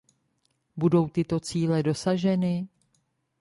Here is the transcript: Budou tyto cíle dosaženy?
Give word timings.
Budou 0.77 1.07
tyto 1.07 1.39
cíle 1.39 1.83
dosaženy? 1.83 2.67